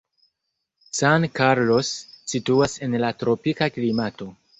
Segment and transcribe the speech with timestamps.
[0.99, 1.91] San Carlos
[2.33, 4.29] situas en la tropika klimato.